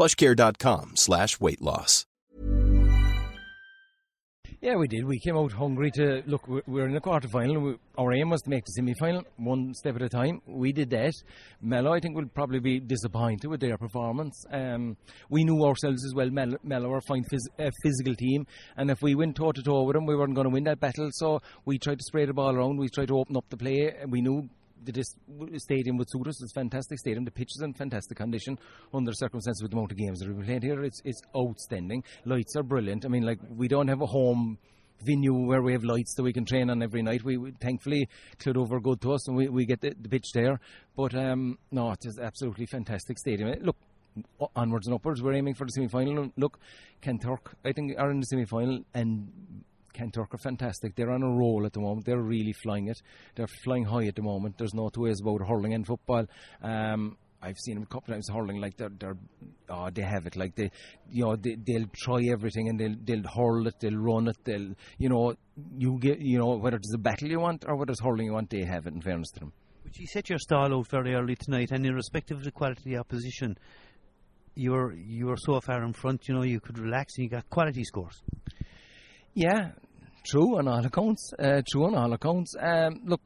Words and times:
plushcare.com 0.00 0.92
slash 0.94 1.38
weight 1.40 1.60
loss. 1.60 2.06
Yeah, 4.62 4.76
we 4.76 4.88
did. 4.88 5.04
We 5.06 5.18
came 5.18 5.38
out 5.38 5.52
hungry 5.52 5.90
to 5.92 6.22
look. 6.26 6.46
We're 6.66 6.86
in 6.86 6.92
the 6.92 7.00
quarter 7.00 7.28
final. 7.28 7.76
Our 7.96 8.12
aim 8.12 8.28
was 8.28 8.42
to 8.42 8.50
make 8.50 8.64
the 8.64 8.72
semi 8.72 8.92
final 8.94 9.22
one 9.36 9.72
step 9.74 9.96
at 9.96 10.02
a 10.02 10.08
time. 10.08 10.42
We 10.46 10.72
did 10.72 10.90
that. 10.90 11.14
Mallow, 11.62 11.94
I 11.94 12.00
think, 12.00 12.14
will 12.14 12.26
probably 12.26 12.60
be 12.60 12.78
disappointed 12.78 13.48
with 13.48 13.60
their 13.60 13.78
performance. 13.78 14.44
Um, 14.50 14.98
we 15.30 15.44
knew 15.44 15.64
ourselves 15.64 16.04
as 16.04 16.14
well. 16.14 16.28
Mallow, 16.28 16.58
Mallow 16.62 16.92
are 16.92 16.98
a 16.98 17.02
fine 17.02 17.24
phys- 17.24 17.66
uh, 17.66 17.70
physical 17.82 18.14
team, 18.14 18.46
and 18.76 18.90
if 18.90 19.00
we 19.00 19.14
went 19.14 19.36
toe 19.36 19.52
to 19.52 19.62
toe 19.62 19.84
with 19.84 19.94
them, 19.94 20.04
we 20.04 20.14
weren't 20.14 20.34
going 20.34 20.46
to 20.46 20.52
win 20.52 20.64
that 20.64 20.80
battle. 20.80 21.08
So 21.12 21.40
we 21.64 21.78
tried 21.78 21.98
to 21.98 22.04
spray 22.04 22.26
the 22.26 22.34
ball 22.34 22.54
around. 22.54 22.78
We 22.78 22.90
tried 22.90 23.08
to 23.08 23.18
open 23.18 23.38
up 23.38 23.46
the 23.48 23.56
play. 23.56 23.94
And 24.00 24.12
we 24.12 24.20
knew 24.20 24.48
the 24.84 24.92
dis- 24.92 25.16
stadium 25.56 25.96
would 25.96 26.10
suit 26.10 26.26
us. 26.26 26.42
It's 26.42 26.52
a 26.52 26.60
fantastic 26.60 26.98
stadium. 26.98 27.24
The 27.24 27.30
pitch 27.30 27.50
is 27.56 27.62
in 27.62 27.74
fantastic 27.74 28.16
condition 28.16 28.58
under 28.92 29.12
circumstances 29.12 29.62
with 29.62 29.70
the 29.70 29.76
amount 29.76 29.92
of 29.92 29.98
games 29.98 30.20
that 30.20 30.28
we've 30.28 30.46
played 30.46 30.62
here. 30.62 30.82
It's 30.82 31.00
it's 31.04 31.20
outstanding. 31.36 32.04
Lights 32.24 32.56
are 32.56 32.62
brilliant. 32.62 33.04
I 33.04 33.08
mean, 33.08 33.24
like 33.24 33.38
we 33.48 33.68
don't 33.68 33.88
have 33.88 34.00
a 34.00 34.06
home 34.06 34.58
venue 35.02 35.34
where 35.34 35.62
we 35.62 35.72
have 35.72 35.84
lights 35.84 36.14
that 36.14 36.22
we 36.22 36.32
can 36.32 36.44
train 36.44 36.70
on 36.70 36.82
every 36.82 37.02
night. 37.02 37.24
We, 37.24 37.36
we 37.36 37.52
thankfully 37.52 38.08
are 38.46 38.80
good 38.80 39.00
to 39.00 39.12
us 39.12 39.28
and 39.28 39.36
we, 39.36 39.48
we 39.48 39.64
get 39.64 39.80
the, 39.80 39.94
the 39.98 40.08
pitch 40.08 40.26
there. 40.34 40.60
But 40.96 41.14
um, 41.14 41.58
no, 41.70 41.90
it 41.90 41.98
is 42.02 42.16
just 42.16 42.18
absolutely 42.18 42.66
fantastic 42.66 43.18
stadium. 43.18 43.54
Look, 43.62 43.76
onwards 44.56 44.86
and 44.86 44.94
upwards. 44.94 45.22
We're 45.22 45.34
aiming 45.34 45.54
for 45.54 45.64
the 45.64 45.70
semi 45.70 45.88
final. 45.88 46.30
Look, 46.36 46.58
Kanturk, 47.02 47.52
I 47.64 47.72
think, 47.72 47.92
are 47.98 48.10
in 48.10 48.20
the 48.20 48.26
semi 48.26 48.44
final 48.44 48.80
and 48.94 49.62
Kanturk 49.92 50.34
are 50.34 50.38
fantastic. 50.38 50.94
They're 50.94 51.10
on 51.10 51.22
a 51.22 51.30
roll 51.30 51.66
at 51.66 51.72
the 51.72 51.80
moment. 51.80 52.06
They're 52.06 52.22
really 52.22 52.52
flying 52.52 52.88
it. 52.88 53.00
They're 53.34 53.48
flying 53.64 53.84
high 53.84 54.06
at 54.06 54.16
the 54.16 54.22
moment. 54.22 54.58
There's 54.58 54.74
no 54.74 54.88
two 54.88 55.02
ways 55.02 55.20
about 55.20 55.46
hurling 55.46 55.74
and 55.74 55.86
football. 55.86 56.26
Um, 56.62 57.16
I've 57.42 57.58
seen 57.58 57.76
them 57.76 57.84
a 57.84 57.86
couple 57.86 58.12
of 58.12 58.16
times 58.16 58.28
hurling 58.28 58.60
like 58.60 58.76
they're, 58.76 58.92
they're 58.98 59.16
oh, 59.70 59.88
they 59.90 60.02
have 60.02 60.26
it 60.26 60.36
like 60.36 60.54
they 60.56 60.70
you 61.10 61.24
know 61.24 61.36
they, 61.36 61.56
they'll 61.66 61.88
try 61.94 62.22
everything 62.30 62.68
and 62.68 62.78
they'll 62.78 62.96
they'll 63.02 63.30
hurl 63.30 63.66
it 63.66 63.76
they'll 63.80 63.96
run 63.96 64.28
it 64.28 64.36
they'll 64.44 64.74
you 64.98 65.08
know 65.08 65.34
you 65.78 65.98
get 65.98 66.20
you 66.20 66.38
know 66.38 66.56
whether 66.56 66.76
it's 66.76 66.92
a 66.94 66.98
battle 66.98 67.28
you 67.28 67.40
want 67.40 67.64
or 67.66 67.76
whether 67.76 67.92
it's 67.92 68.02
hurling 68.02 68.26
you 68.26 68.34
want 68.34 68.50
they 68.50 68.62
have 68.62 68.86
it 68.86 68.92
in 68.92 69.00
fairness 69.00 69.30
to 69.30 69.40
them 69.40 69.52
But 69.84 69.98
you 69.98 70.06
set 70.06 70.28
your 70.28 70.38
style 70.38 70.74
out 70.74 70.88
very 70.88 71.14
early 71.14 71.36
tonight, 71.36 71.70
and 71.72 71.84
irrespective 71.84 72.38
of 72.38 72.44
the 72.44 72.52
quality 72.52 72.80
of 72.80 72.84
the 72.84 72.96
opposition, 72.98 73.56
you 74.54 74.72
were 74.72 74.92
you 74.92 75.26
were 75.26 75.36
so 75.36 75.60
far 75.60 75.82
in 75.82 75.92
front. 75.92 76.28
You 76.28 76.34
know 76.34 76.42
you 76.42 76.60
could 76.60 76.78
relax, 76.78 77.14
and 77.16 77.24
you 77.24 77.30
got 77.30 77.48
quality 77.48 77.82
scores. 77.84 78.22
Yeah, 79.34 79.70
true 80.26 80.58
on 80.58 80.68
all 80.68 80.84
accounts. 80.84 81.32
Uh, 81.38 81.62
true 81.66 81.86
on 81.86 81.94
all 81.94 82.12
accounts. 82.12 82.54
Um, 82.60 83.00
look, 83.04 83.20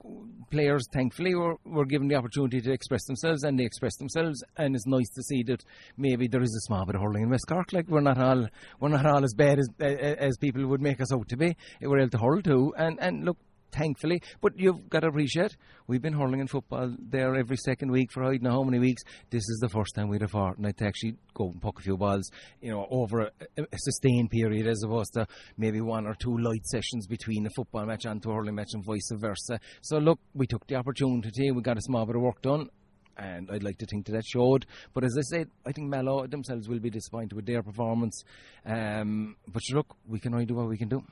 players 0.50 0.86
thankfully 0.92 1.34
were, 1.34 1.56
were 1.64 1.86
given 1.86 2.08
the 2.08 2.14
opportunity 2.14 2.60
to 2.60 2.72
express 2.72 3.04
themselves, 3.06 3.42
and 3.42 3.58
they 3.58 3.64
expressed 3.64 3.98
themselves. 3.98 4.42
And 4.56 4.74
it's 4.74 4.86
nice 4.86 5.08
to 5.14 5.22
see 5.22 5.42
that 5.44 5.64
maybe 5.96 6.28
there 6.28 6.42
is 6.42 6.54
a 6.54 6.66
small 6.66 6.84
bit 6.84 6.94
of 6.94 7.02
hurling 7.02 7.24
in 7.24 7.30
West 7.30 7.46
Cork. 7.48 7.72
Like 7.72 7.88
we're 7.88 8.00
not 8.00 8.18
all 8.18 8.46
we're 8.80 8.88
not 8.88 9.06
all 9.06 9.24
as 9.24 9.34
bad 9.34 9.58
as 9.58 9.68
as 9.80 10.36
people 10.38 10.66
would 10.66 10.82
make 10.82 11.00
us 11.00 11.12
out 11.12 11.28
to 11.28 11.36
be. 11.36 11.56
We're 11.80 12.00
able 12.00 12.10
to 12.10 12.18
hurl 12.18 12.42
too, 12.42 12.74
and 12.76 12.98
and 13.00 13.24
look. 13.24 13.38
Thankfully, 13.74 14.22
but 14.40 14.56
you've 14.56 14.88
got 14.88 15.00
to 15.00 15.08
appreciate 15.08 15.56
we've 15.88 16.00
been 16.00 16.12
hurling 16.12 16.38
in 16.38 16.46
football 16.46 16.94
there 16.96 17.34
every 17.34 17.56
second 17.56 17.90
week 17.90 18.12
for 18.12 18.22
I 18.22 18.30
don't 18.30 18.42
know 18.42 18.52
how 18.52 18.62
many 18.62 18.78
weeks. 18.78 19.02
This 19.30 19.42
is 19.42 19.58
the 19.60 19.68
first 19.68 19.96
time 19.96 20.08
we'd 20.08 20.20
have 20.20 20.30
fortnight 20.30 20.76
to 20.76 20.86
actually 20.86 21.16
go 21.34 21.46
and 21.46 21.60
puck 21.60 21.80
a 21.80 21.82
few 21.82 21.96
balls, 21.96 22.30
you 22.60 22.70
know, 22.70 22.86
over 22.88 23.22
a, 23.22 23.30
a 23.58 23.78
sustained 23.78 24.30
period 24.30 24.68
as 24.68 24.80
opposed 24.84 25.14
to 25.14 25.26
maybe 25.58 25.80
one 25.80 26.06
or 26.06 26.14
two 26.14 26.38
light 26.38 26.64
sessions 26.66 27.08
between 27.08 27.46
a 27.46 27.50
football 27.50 27.84
match 27.84 28.04
and 28.04 28.24
a 28.24 28.28
hurling 28.28 28.54
match 28.54 28.70
and 28.74 28.84
vice 28.84 29.10
versa. 29.12 29.58
So 29.80 29.98
look, 29.98 30.20
we 30.34 30.46
took 30.46 30.64
the 30.68 30.76
opportunity, 30.76 31.50
we 31.50 31.60
got 31.60 31.76
a 31.76 31.82
small 31.82 32.06
bit 32.06 32.14
of 32.14 32.22
work 32.22 32.42
done, 32.42 32.68
and 33.16 33.50
I'd 33.50 33.64
like 33.64 33.78
to 33.78 33.86
think 33.86 34.06
that 34.06 34.12
that 34.12 34.24
showed. 34.24 34.66
But 34.92 35.02
as 35.02 35.16
I 35.18 35.22
said, 35.22 35.48
I 35.66 35.72
think 35.72 35.88
Mallow 35.88 36.28
themselves 36.28 36.68
will 36.68 36.80
be 36.80 36.90
disappointed 36.90 37.32
with 37.32 37.46
their 37.46 37.64
performance. 37.64 38.22
Um, 38.64 39.34
but 39.48 39.62
look, 39.72 39.96
we 40.06 40.20
can 40.20 40.32
only 40.32 40.46
do 40.46 40.54
what 40.54 40.68
we 40.68 40.78
can 40.78 40.88
do. 40.88 41.02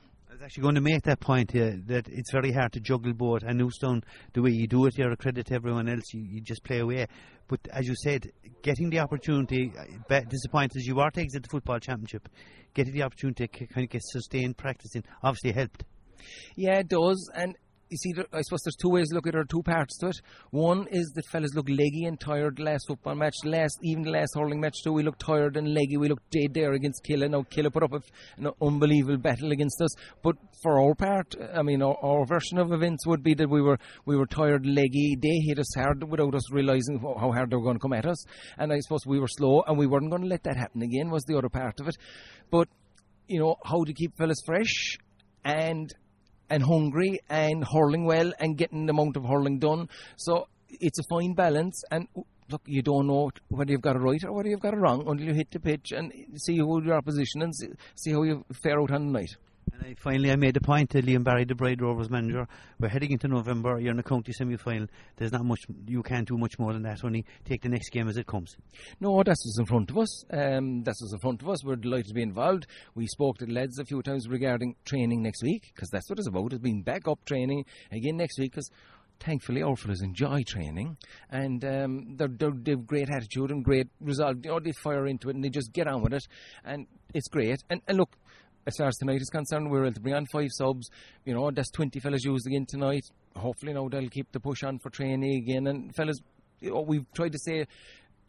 Actually 0.43 0.63
going 0.63 0.75
to 0.75 0.81
make 0.81 1.03
that 1.03 1.21
point 1.21 1.51
here 1.51 1.79
that 1.87 2.05
it's 2.09 2.29
very 2.29 2.51
hard 2.51 2.73
to 2.73 2.81
juggle 2.81 3.13
both. 3.13 3.43
And 3.43 3.61
Newcestown, 3.61 4.03
the 4.33 4.41
way 4.41 4.49
you 4.51 4.67
do 4.67 4.85
it, 4.87 4.97
you're 4.97 5.13
a 5.13 5.15
credit 5.15 5.45
to 5.45 5.53
everyone 5.53 5.87
else. 5.87 6.03
You, 6.13 6.21
you 6.21 6.41
just 6.41 6.65
play 6.65 6.79
away. 6.79 7.07
But 7.47 7.61
as 7.71 7.87
you 7.87 7.95
said, 7.95 8.29
getting 8.61 8.89
the 8.89 8.99
opportunity, 8.99 9.71
disappointed 10.27 10.75
as 10.75 10.85
you 10.85 10.99
are 10.99 11.11
to 11.11 11.21
exit 11.21 11.43
the 11.43 11.49
football 11.49 11.79
championship, 11.79 12.27
getting 12.73 12.91
the 12.93 13.03
opportunity 13.03 13.47
to 13.47 13.67
kind 13.67 13.85
of 13.85 13.89
get 13.89 14.01
sustained 14.03 14.57
practicing 14.57 15.05
obviously 15.23 15.53
helped. 15.53 15.85
Yeah, 16.57 16.79
it 16.79 16.89
does. 16.89 17.29
And 17.33 17.55
you 17.93 17.97
see, 17.97 18.13
I 18.33 18.41
suppose 18.41 18.63
there's 18.63 18.75
two 18.75 18.89
ways 18.89 19.09
to 19.09 19.15
look 19.15 19.27
at 19.27 19.35
it, 19.35 19.37
or 19.37 19.45
two 19.45 19.61
parts 19.61 19.97
to 19.99 20.07
it. 20.07 20.19
One 20.49 20.87
is 20.89 21.11
the 21.13 21.21
fellas 21.31 21.53
look 21.53 21.69
leggy 21.69 22.05
and 22.05 22.19
tired 22.19 22.59
last 22.59 22.87
football 22.87 23.13
match, 23.13 23.35
last 23.43 23.77
even 23.83 24.05
last 24.05 24.33
hurling 24.35 24.59
match 24.59 24.77
too. 24.83 24.93
We 24.93 25.03
looked 25.03 25.19
tired 25.19 25.57
and 25.57 25.73
leggy. 25.73 25.97
We 25.97 26.09
looked 26.09 26.31
dead 26.31 26.53
there 26.53 26.73
against 26.73 27.03
Killa. 27.03 27.29
Now 27.29 27.43
Killa 27.43 27.69
put 27.69 27.83
up 27.83 27.93
an 28.37 28.49
unbelievable 28.61 29.17
battle 29.17 29.51
against 29.51 29.79
us. 29.81 29.95
But 30.23 30.37
for 30.63 30.81
our 30.81 30.95
part, 30.95 31.35
I 31.53 31.61
mean, 31.61 31.83
our, 31.83 31.95
our, 32.01 32.25
version 32.25 32.57
of 32.57 32.71
events 32.71 33.05
would 33.05 33.21
be 33.21 33.35
that 33.35 33.49
we 33.49 33.61
were 33.61 33.77
we 34.05 34.15
were 34.15 34.25
tired, 34.25 34.65
leggy. 34.65 35.15
They 35.21 35.37
hit 35.47 35.59
us 35.59 35.73
hard 35.75 36.03
without 36.09 36.33
us 36.33 36.51
realizing 36.51 36.99
how 36.99 37.31
hard 37.31 37.51
they 37.51 37.55
were 37.55 37.63
going 37.63 37.75
to 37.75 37.79
come 37.79 37.93
at 37.93 38.07
us. 38.07 38.25
And 38.57 38.73
I 38.73 38.79
suppose 38.79 39.05
we 39.05 39.19
were 39.19 39.27
slow, 39.27 39.63
and 39.67 39.77
we 39.77 39.85
weren't 39.85 40.09
going 40.09 40.23
to 40.23 40.27
let 40.27 40.43
that 40.43 40.57
happen 40.57 40.81
again. 40.81 41.11
Was 41.11 41.25
the 41.25 41.37
other 41.37 41.49
part 41.49 41.79
of 41.79 41.87
it. 41.87 41.97
But 42.49 42.69
you 43.27 43.39
know 43.39 43.55
how 43.63 43.83
to 43.83 43.93
keep 43.93 44.17
fellas 44.17 44.41
fresh 44.45 44.97
and 45.45 45.93
and 46.49 46.63
hungry 46.63 47.19
and 47.29 47.63
hurling 47.65 48.05
well 48.05 48.31
and 48.39 48.57
getting 48.57 48.85
the 48.85 48.91
amount 48.91 49.17
of 49.17 49.23
hurling 49.25 49.59
done. 49.59 49.89
So 50.17 50.47
it's 50.69 50.99
a 50.99 51.03
fine 51.09 51.33
balance 51.33 51.83
and 51.91 52.07
look, 52.49 52.61
you 52.65 52.81
don't 52.81 53.07
know 53.07 53.31
whether 53.49 53.71
you've 53.71 53.81
got 53.81 53.95
it 53.95 53.99
right 53.99 54.23
or 54.23 54.33
whether 54.33 54.49
you've 54.49 54.59
got 54.59 54.73
it 54.73 54.77
wrong 54.77 55.07
until 55.07 55.27
you 55.27 55.33
hit 55.33 55.51
the 55.51 55.59
pitch 55.59 55.91
and 55.91 56.11
see 56.35 56.57
who 56.57 56.83
your 56.83 56.95
opposition 56.95 57.41
and 57.41 57.53
see 57.95 58.11
how 58.11 58.23
you 58.23 58.43
fare 58.61 58.79
out 58.81 58.91
on 58.91 59.07
the 59.07 59.19
night. 59.19 59.35
And 59.73 59.87
I, 59.87 59.95
finally, 59.99 60.31
I 60.31 60.35
made 60.35 60.55
a 60.55 60.61
point 60.61 60.91
to 60.91 61.01
Liam 61.01 61.23
Barry, 61.23 61.45
the 61.45 61.55
Bride 61.55 61.81
Rovers 61.81 62.09
manager. 62.09 62.47
We're 62.79 62.89
heading 62.89 63.11
into 63.11 63.27
November. 63.27 63.79
You're 63.79 63.91
in 63.91 63.99
a 63.99 64.03
county 64.03 64.31
semi-final. 64.31 64.87
There's 65.15 65.31
not 65.31 65.45
much 65.45 65.61
you 65.87 66.03
can't 66.03 66.27
do 66.27 66.37
much 66.37 66.59
more 66.59 66.73
than 66.73 66.83
that. 66.83 67.03
Only 67.03 67.25
take 67.45 67.61
the 67.63 67.69
next 67.69 67.89
game 67.89 68.07
as 68.07 68.17
it 68.17 68.27
comes. 68.27 68.55
No, 68.99 69.23
that's 69.23 69.43
what's 69.45 69.59
in 69.59 69.65
front 69.65 69.89
of 69.89 69.97
us. 69.97 70.23
Um, 70.31 70.83
that's 70.83 71.01
what's 71.01 71.13
in 71.13 71.19
front 71.19 71.41
of 71.41 71.49
us. 71.49 71.63
We're 71.63 71.75
delighted 71.75 72.07
to 72.07 72.13
be 72.13 72.21
involved. 72.21 72.67
We 72.93 73.07
spoke 73.07 73.37
to 73.39 73.45
the 73.45 73.63
a 73.79 73.85
few 73.85 74.01
times 74.03 74.27
regarding 74.27 74.75
training 74.85 75.23
next 75.23 75.41
week 75.41 75.71
because 75.73 75.89
that's 75.89 76.09
what 76.09 76.19
it's 76.19 76.27
about. 76.27 76.53
It's 76.53 76.61
being 76.61 76.83
back 76.83 77.07
up 77.07 77.23
training 77.25 77.65
again 77.91 78.17
next 78.17 78.37
week 78.37 78.51
because 78.51 78.69
thankfully 79.19 79.63
our 79.63 79.75
fellas 79.75 80.01
enjoy 80.01 80.43
training 80.45 80.97
and 81.29 81.63
um, 81.63 82.15
they're, 82.17 82.27
they're, 82.27 82.51
they 82.51 82.71
have 82.71 82.85
great 82.85 83.09
attitude 83.09 83.51
and 83.51 83.63
great 83.63 83.87
resolve. 84.01 84.37
You 84.43 84.51
know, 84.51 84.59
they 84.59 84.73
fire 84.83 85.07
into 85.07 85.29
it 85.29 85.35
and 85.35 85.43
they 85.43 85.49
just 85.49 85.71
get 85.73 85.87
on 85.87 86.01
with 86.01 86.13
it, 86.13 86.27
and 86.63 86.87
it's 87.13 87.29
great. 87.29 87.63
And, 87.69 87.81
and 87.87 87.97
look, 87.97 88.17
as 88.65 88.75
far 88.77 88.87
as 88.87 88.97
tonight 88.97 89.21
is 89.21 89.29
concerned, 89.29 89.69
we're 89.69 89.85
able 89.85 89.93
to 89.93 89.99
bring 90.01 90.15
on 90.15 90.25
five 90.25 90.49
subs. 90.51 90.89
You 91.25 91.33
know, 91.33 91.51
there's 91.51 91.71
20 91.71 91.99
fellas 91.99 92.23
used 92.23 92.47
again 92.47 92.65
tonight. 92.67 93.05
Hopefully, 93.35 93.73
now 93.73 93.87
they'll 93.89 94.09
keep 94.09 94.31
the 94.31 94.39
push 94.39 94.63
on 94.63 94.79
for 94.79 94.89
training 94.89 95.35
again. 95.35 95.67
And 95.67 95.93
fellas, 95.95 96.19
you 96.59 96.71
know, 96.71 96.81
we've 96.81 97.05
tried 97.13 97.33
to 97.33 97.39
say 97.39 97.65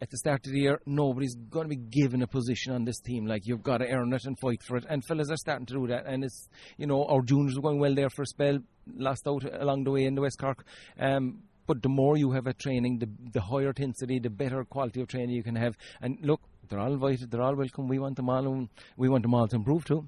at 0.01 0.09
the 0.09 0.17
start 0.17 0.45
of 0.45 0.51
the 0.51 0.59
year, 0.59 0.81
nobody's 0.85 1.35
going 1.49 1.69
to 1.69 1.75
be 1.75 1.81
given 1.81 2.21
a 2.21 2.27
position 2.27 2.73
on 2.73 2.83
this 2.83 2.99
team. 2.99 3.25
Like 3.25 3.43
you've 3.45 3.63
got 3.63 3.77
to 3.77 3.87
earn 3.87 4.13
it 4.13 4.25
and 4.25 4.37
fight 4.39 4.61
for 4.61 4.77
it. 4.77 4.85
And 4.89 5.03
fellas 5.05 5.31
are 5.31 5.37
starting 5.37 5.65
to 5.67 5.73
do 5.73 5.87
that. 5.87 6.05
And 6.05 6.23
it's 6.23 6.49
you 6.77 6.87
know 6.87 7.05
our 7.05 7.21
juniors 7.21 7.55
were 7.55 7.61
going 7.61 7.79
well 7.79 7.95
there 7.95 8.09
for 8.09 8.23
a 8.23 8.27
spell, 8.27 8.59
lost 8.93 9.27
out 9.27 9.43
along 9.59 9.85
the 9.85 9.91
way 9.91 10.03
in 10.05 10.15
the 10.15 10.21
West 10.21 10.37
Cork. 10.39 10.65
Um, 10.99 11.43
but 11.67 11.81
the 11.81 11.89
more 11.89 12.17
you 12.17 12.31
have 12.31 12.45
a 12.45 12.53
training, 12.53 12.99
the, 12.99 13.09
the 13.31 13.41
higher 13.41 13.69
intensity, 13.69 14.19
the 14.19 14.29
better 14.29 14.63
quality 14.65 15.01
of 15.01 15.07
training 15.07 15.31
you 15.35 15.43
can 15.43 15.55
have. 15.55 15.75
And 16.01 16.19
look, 16.21 16.41
they're 16.69 16.79
all 16.79 16.93
invited, 16.93 17.31
they're 17.31 17.41
all 17.41 17.55
welcome. 17.55 17.87
We 17.87 17.99
want 17.99 18.17
them 18.17 18.29
all, 18.29 18.67
we 18.97 19.09
want 19.09 19.23
them 19.23 19.33
all 19.33 19.47
to 19.47 19.55
improve 19.55 19.85
too. 19.85 20.07